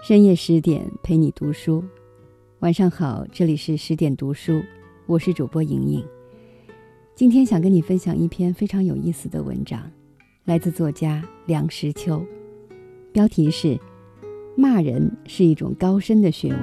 [0.00, 1.82] 深夜十点陪你读书，
[2.60, 4.62] 晚上好，这里是十点读书，
[5.06, 6.04] 我是主播莹莹。
[7.16, 9.90] 今天想跟你分享一篇非常有意思的文章，
[10.44, 12.24] 来自作家梁实秋，
[13.12, 13.78] 标题是
[14.56, 16.62] “骂人是一种高深的学问”。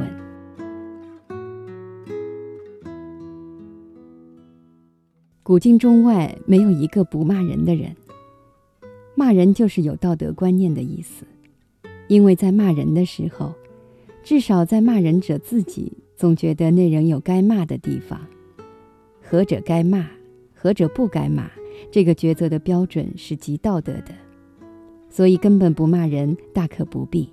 [5.43, 7.93] 古今中外没有一个不骂人的人，
[9.13, 11.25] 骂人就是有道德观念的意思。
[12.07, 13.53] 因为在骂人的时候，
[14.23, 18.19] 至少在骂人者自己总觉得那人有该骂的地方，
[19.21, 20.07] 何者该骂，
[20.53, 21.49] 何者不该骂，
[21.91, 24.13] 这个抉择的标准是极道德的，
[25.09, 27.29] 所以根本不骂人，大可不必。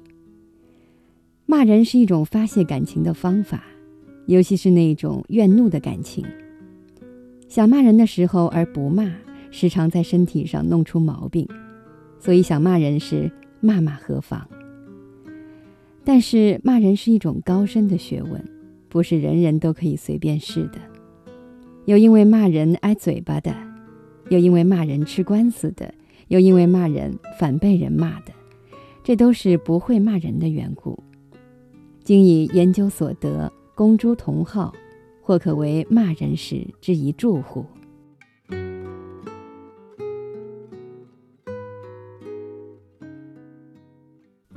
[1.45, 3.65] 骂人是一种发泄感情的方法，
[4.27, 6.25] 尤其是那种怨怒的感情。
[7.49, 9.13] 想骂人的时候而不骂，
[9.51, 11.47] 时常在身体上弄出毛病，
[12.19, 14.49] 所以想骂人时骂骂何妨。
[16.05, 18.45] 但是骂人是一种高深的学问，
[18.89, 20.79] 不是人人都可以随便试的。
[21.85, 23.55] 有因为骂人挨嘴巴的，
[24.29, 25.95] 有因为骂人吃官司的，
[26.29, 28.33] 有因为骂人反被人骂的，
[29.05, 31.01] 这都是不会骂人的缘故。
[32.03, 34.73] 今以研究所得，公诸同好，
[35.21, 37.65] 或可为骂人时之一助乎？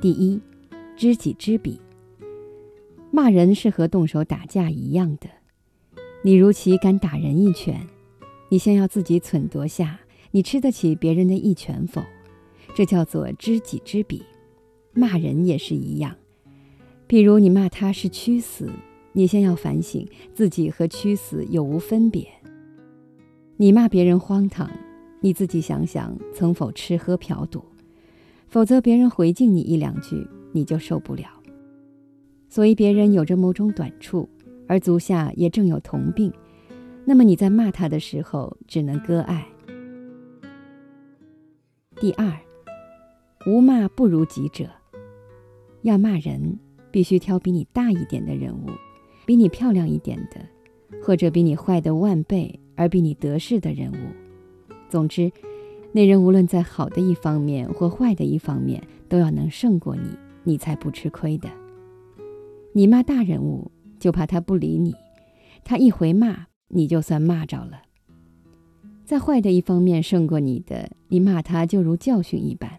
[0.00, 0.40] 第一。
[0.96, 1.78] 知己知彼，
[3.10, 5.28] 骂人是和动手打架一样的。
[6.24, 7.86] 你如其敢打人一拳，
[8.48, 12.02] 你先要自己忖度下，你吃得起别人的一拳否？
[12.74, 14.22] 这叫做知己知彼。
[14.94, 16.16] 骂人也是一样。
[17.06, 18.70] 譬如你骂他是屈死，
[19.12, 22.26] 你先要反省自己和屈死有无分别。
[23.58, 24.70] 你骂别人荒唐，
[25.20, 27.62] 你自己想想曾否吃喝嫖赌，
[28.48, 30.26] 否则别人回敬你一两句。
[30.56, 31.28] 你就受不了，
[32.48, 34.26] 所以别人有着某种短处，
[34.66, 36.32] 而足下也正有同病，
[37.04, 39.46] 那么你在骂他的时候，只能割爱。
[42.00, 42.32] 第二，
[43.46, 44.66] 无骂不如己者，
[45.82, 46.58] 要骂人，
[46.90, 48.70] 必须挑比你大一点的人物，
[49.26, 50.40] 比你漂亮一点的，
[51.02, 53.96] 或者比你坏的万倍而比你得势的人物。
[54.88, 55.30] 总之，
[55.92, 60.16] 那人无论在好的一方面或坏的一方面，都要能胜过你。
[60.46, 61.50] 你才不吃亏的。
[62.72, 64.94] 你骂大人物，就怕他不理你，
[65.64, 67.82] 他一回骂，你就算骂着了。
[69.04, 72.70] 在坏的一方面胜过你的，你骂他就如教训一般，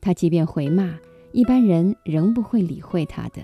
[0.00, 0.98] 他即便回骂，
[1.32, 3.42] 一般人仍不会理会他的。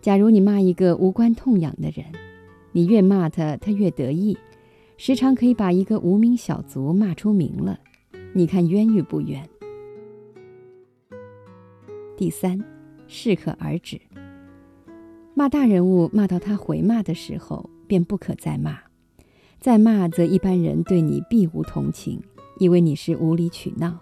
[0.00, 2.06] 假如你骂一个无关痛痒的人，
[2.72, 4.38] 你越骂他，他越得意，
[4.96, 7.78] 时常可以把一个无名小卒骂出名了，
[8.32, 9.49] 你看冤与不冤？
[12.20, 12.62] 第三，
[13.08, 13.98] 适可而止。
[15.32, 18.78] 骂大人物，骂到他回骂的时候，便不可再骂。
[19.58, 22.20] 再骂，则一般人对你必无同情，
[22.58, 24.00] 以为你是无理取闹。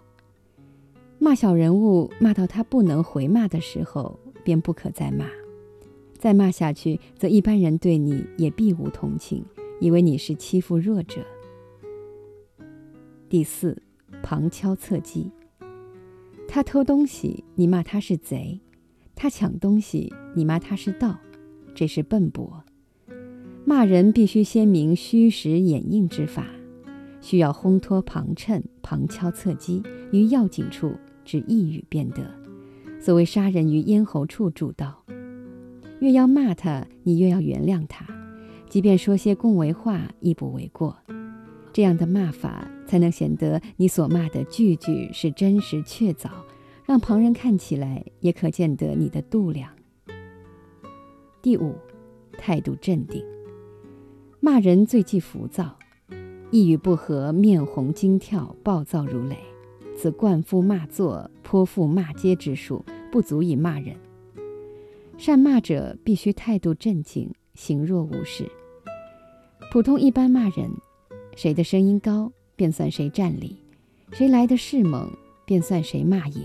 [1.21, 5.25] 骂小人物，骂到他不能回骂的时候，便不可再骂。
[6.19, 9.45] 再骂下去，则一般人对你也必无同情，
[9.79, 11.25] 以为你是欺负弱者。
[13.29, 13.81] 第四，
[14.25, 15.31] 旁敲侧击。
[16.51, 18.59] 他偷东西，你骂他是贼；
[19.15, 21.19] 他抢东西，你骂他是盗，
[21.75, 22.65] 这是笨拙。
[23.67, 26.47] 骂人必须先明虚实掩映之法，
[27.21, 32.23] 需要烘托旁衬、旁敲侧击，于要紧处只一语便得。
[32.99, 35.05] 所谓杀人于咽喉处主刀。
[36.01, 38.07] 越要骂他，你越要原谅他，
[38.71, 40.97] 即便说些恭维话，亦不为过。
[41.75, 42.67] 这样的骂法。
[42.89, 46.31] 才能显得你所骂的句句是真实确凿，
[46.87, 49.71] 让旁人看起来也可见得你的度量。
[51.43, 51.75] 第五，
[52.39, 53.23] 态度镇定。
[54.41, 55.77] 骂人最忌浮躁，
[56.51, 59.37] 一语不合面红惊跳，暴躁如雷，
[59.95, 63.95] 此灌夫骂作、泼妇骂街之术，不足以骂人。
[65.19, 68.51] 善骂者必须态度镇静，行若无事。
[69.71, 70.71] 普通一般骂人，
[71.37, 72.33] 谁的声音高？
[72.59, 73.57] 便算谁占理，
[74.11, 75.09] 谁来的势猛，
[75.47, 76.45] 便算谁骂赢。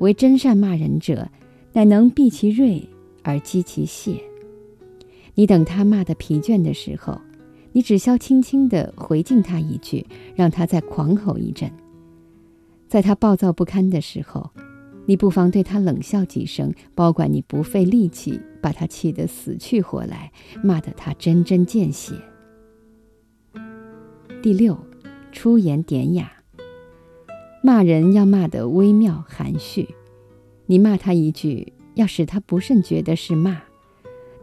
[0.00, 1.28] 为真善骂人者，
[1.74, 2.88] 乃能避其锐
[3.22, 4.18] 而击其泄。
[5.34, 7.20] 你等他骂得疲倦的时候，
[7.72, 11.70] 你只消轻轻地回敬他一句，让他再狂吼一阵。
[12.88, 14.50] 在他暴躁不堪的时候，
[15.04, 22.14] 你不妨对他冷笑几声，保管你不费力气把他气得死去活来，骂得他针针见血。
[24.42, 24.74] 第六。
[25.34, 26.32] 出言典雅，
[27.60, 29.94] 骂人要骂得微妙含蓄。
[30.66, 33.60] 你骂他一句，要使他不甚觉得是骂，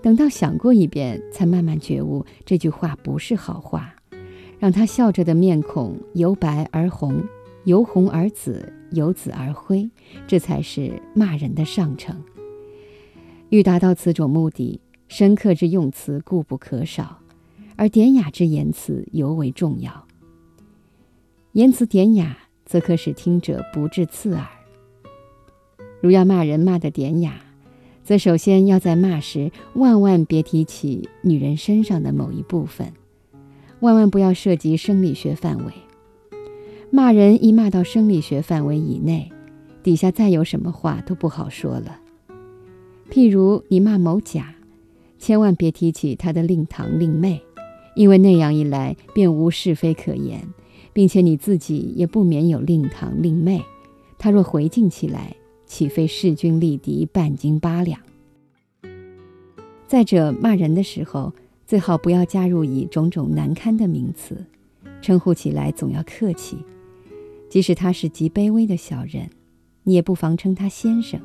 [0.01, 3.95] 等到想过一遍，才慢慢觉悟这句话不是好话，
[4.59, 7.23] 让他笑着的面孔由白而红，
[7.63, 9.89] 由红而紫，由紫而灰，
[10.27, 12.21] 这才是骂人的上乘。
[13.49, 17.19] 欲达到此种目的，深刻之用词固不可少，
[17.77, 20.05] 而典雅之言辞尤为重要。
[21.53, 24.47] 言辞典雅，则可使听者不致刺耳。
[25.99, 27.41] 如要骂人骂得典雅，
[28.05, 32.93] 则首先要在骂时万万别提起女人身上的某一部分，
[33.81, 35.73] 万万不要涉及生理学范围。
[36.89, 39.29] 骂人一骂到生理学范围以内，
[39.83, 41.99] 底下再有什么话都不好说了。
[43.09, 44.55] 譬如你骂某甲，
[45.19, 47.41] 千万别提起他的令堂令妹，
[47.97, 50.47] 因为那样一来便无是非可言，
[50.93, 53.61] 并且你自己也不免有令堂令妹。
[54.17, 55.35] 他若回敬起来，
[55.65, 57.99] 岂非势均力敌、半斤八两？
[59.87, 61.33] 再者，骂人的时候，
[61.65, 64.45] 最好不要加入以种种难堪的名词，
[65.01, 66.57] 称呼起来总要客气。
[67.49, 69.29] 即使他是极卑微的小人，
[69.83, 71.19] 你也不妨称他先生。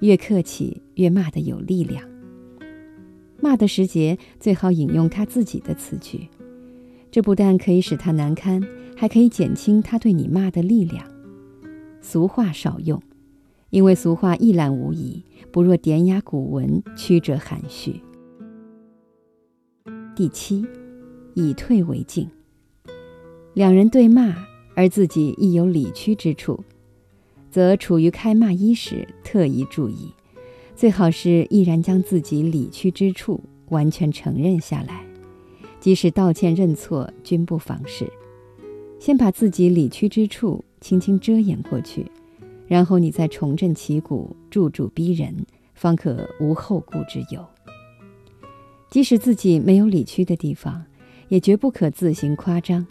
[0.00, 2.04] 越客气，越骂得有力量。
[3.40, 6.28] 骂的时节，最好引用他自己的词句，
[7.10, 8.62] 这不但可以使他难堪，
[8.96, 11.06] 还可以减轻他对你骂的力量。
[12.00, 13.00] 俗话少用，
[13.70, 15.22] 因为俗话一览无遗，
[15.52, 18.00] 不若典雅古文，曲折含蓄。
[20.16, 20.64] 第七，
[21.34, 22.26] 以退为进。
[23.52, 24.34] 两人对骂，
[24.74, 26.64] 而自己亦有理屈之处。
[27.50, 30.12] 则处于开骂一时，特宜注意，
[30.74, 35.06] 最好是毅然将自己理屈之处完全承认下来，
[35.80, 38.06] 即使道歉认错，均不妨事。
[39.06, 42.10] 先把自己理屈之处轻轻遮掩过去，
[42.66, 45.32] 然后你再重振旗鼓，助助逼人，
[45.74, 47.40] 方可无后顾之忧。
[48.90, 50.84] 即使自己没有理屈的地方，
[51.28, 52.84] 也绝不可自行夸张，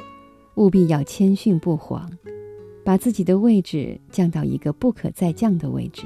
[0.56, 2.10] 务必要谦逊不慌。
[2.86, 6.06] 把自己的位置降到一个不可再降的位置，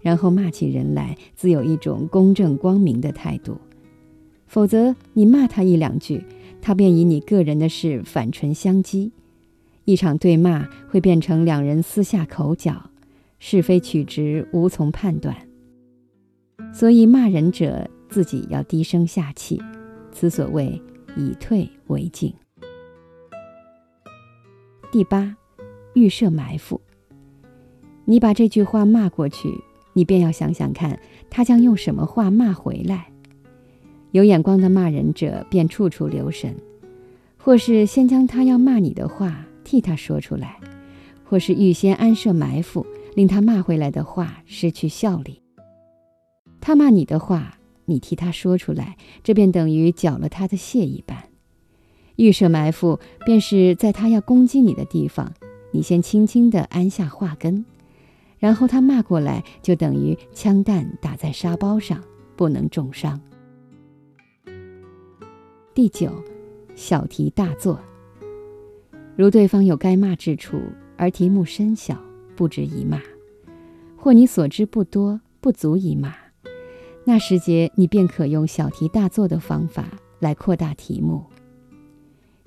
[0.00, 3.56] 然后骂起人来，自有一种公正光明的态度。
[4.46, 6.22] 否则，你骂他一两句，
[6.62, 9.10] 他便以你个人的事反唇相讥，
[9.90, 12.90] 一场对骂会变成两人私下口角，
[13.38, 15.36] 是非曲直无从判断。
[16.72, 19.60] 所以，骂人者自己要低声下气，
[20.12, 20.80] 此所谓
[21.16, 22.32] 以退为进。
[24.92, 25.36] 第八。
[25.94, 26.80] 预设埋伏。
[28.04, 29.52] 你把这句话骂过去，
[29.92, 30.96] 你便要想想看，
[31.28, 33.10] 他将用什么话骂回来。
[34.12, 36.54] 有眼光的骂人者便处处留神，
[37.36, 40.58] 或是先将他要骂你的话替他说出来，
[41.24, 45.42] 或是预先安设埋伏，令他骂回来的话失去效力。
[46.60, 51.24] 他骂你的话，你替他说出来，这便等于缴了他的械一般。
[52.16, 55.32] 预设埋伏，便是在他要攻击你的地方。
[55.72, 57.64] 你先轻轻地安下话根，
[58.38, 62.02] 然后他骂过来，就等于枪弹打在沙包上，
[62.36, 63.20] 不能重伤。
[65.72, 66.12] 第九，
[66.74, 67.80] 小题大做。
[69.20, 70.58] 如对方有该骂之处，
[70.96, 71.94] 而题目深小，
[72.34, 72.98] 不值一骂；
[73.94, 76.14] 或你所知不多，不足以骂，
[77.04, 81.22] 那时节你便可用小题大做的方法来扩大题目。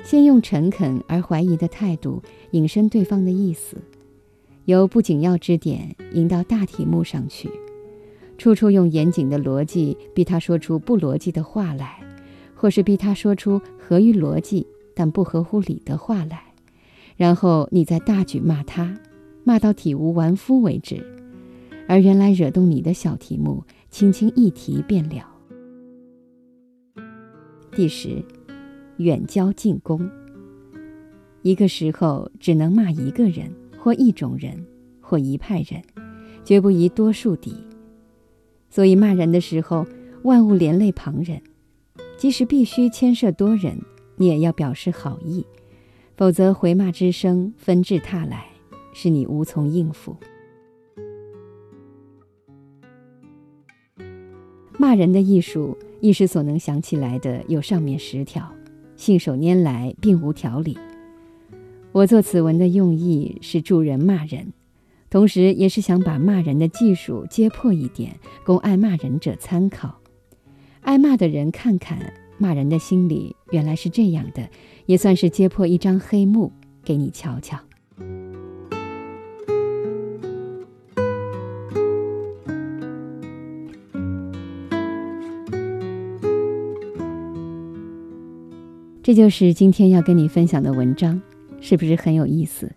[0.03, 3.77] 先用诚恳而怀疑的态度引申对方的意思，
[4.65, 7.51] 由不紧要之点引到大题目上去，
[8.39, 11.99] 处处用严谨的逻辑逼他说出不逻辑的话来，
[12.55, 14.65] 或是逼他说出合于逻辑
[14.95, 16.43] 但不合乎理的话来，
[17.15, 18.97] 然后你再大举骂他，
[19.43, 21.05] 骂到体无完肤为止，
[21.87, 25.25] 而原来惹动你的小题目，轻轻一提便了。
[27.71, 28.23] 第十。
[28.97, 30.07] 远交近攻。
[31.41, 34.63] 一个时候只能骂一个人，或一种人，
[35.01, 35.81] 或一派人，
[36.45, 37.55] 绝不宜多数敌。
[38.69, 39.83] 所以骂人的时候，
[40.21, 41.41] 万物连累旁人。
[42.17, 43.79] 即使必须牵涉多人，
[44.15, 45.43] 你也要表示好意，
[46.15, 48.45] 否则回骂之声纷至沓来，
[48.93, 50.15] 是你无从应付。
[54.77, 58.51] 骂人的艺术，一时所能想起来的有上面十条。
[58.95, 60.77] 信手拈来，并无条理。
[61.91, 64.53] 我做此文的用意是助人骂人，
[65.09, 69.99] 同时也是想把骂人的技术揭破一点，供爱骂人者参考。
[70.81, 74.49] 爱骂的人看看，骂人的心里原来是这样的，
[74.85, 76.51] 也算是揭破一张黑幕
[76.83, 77.57] 给你瞧瞧。
[89.01, 91.21] 这就是今天要跟你分享的文章
[91.59, 92.71] 是不是很有意思？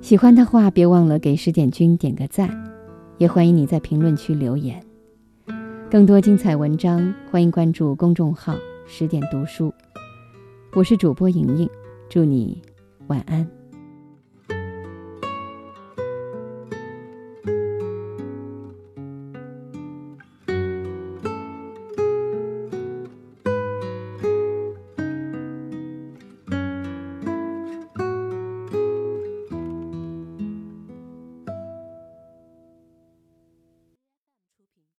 [0.00, 2.50] 喜欢的话别忘了给十点君点个赞
[3.18, 4.82] 也欢迎你在评论区留言。
[5.88, 9.72] 更多精彩文章欢迎关注公众号十点读书
[10.76, 11.70] 我是主播莹莹，
[12.08, 12.60] 祝你
[13.06, 13.48] 晚安。